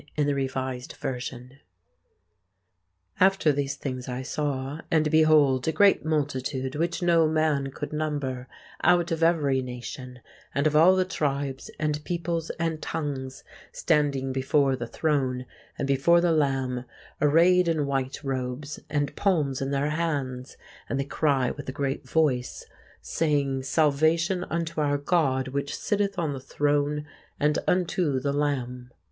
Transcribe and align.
in 0.15 0.25
the 0.25 0.33
Revised 0.33 0.93
Version: 0.93 1.59
After 3.19 3.51
these 3.51 3.75
things 3.75 4.09
I 4.09 4.23
saw, 4.23 4.81
and 4.89 5.11
behold, 5.11 5.67
a 5.67 5.71
great 5.71 6.03
multitude, 6.03 6.73
which 6.75 7.03
no 7.03 7.27
man 7.27 7.69
could 7.69 7.93
number, 7.93 8.47
out 8.83 9.11
of 9.11 9.21
every 9.21 9.61
nation, 9.61 10.21
and 10.55 10.65
of 10.65 10.75
all 10.75 11.05
tribes 11.05 11.69
and 11.77 12.03
peoples 12.03 12.49
and 12.59 12.81
tongues, 12.81 13.43
standing 13.71 14.33
before 14.33 14.75
the 14.75 14.87
throne 14.87 15.45
and 15.77 15.87
before 15.87 16.19
the 16.19 16.31
Lamb, 16.31 16.83
arrayed 17.21 17.67
in 17.67 17.85
white 17.85 18.23
robes, 18.23 18.79
and 18.89 19.15
palms 19.15 19.61
in 19.61 19.69
their 19.69 19.91
hands; 19.91 20.57
and 20.89 20.99
they 20.99 21.05
cry 21.05 21.51
with 21.51 21.69
a 21.69 21.71
great 21.71 22.09
voice, 22.09 22.65
saying, 23.03 23.61
Salvation 23.61 24.45
unto 24.45 24.81
our 24.81 24.97
God 24.97 25.49
which 25.49 25.77
sitteth 25.77 26.17
on 26.17 26.33
the 26.33 26.39
throne, 26.39 27.05
and 27.39 27.59
unto 27.67 28.19
the 28.19 28.33
Lamb.... 28.33 28.89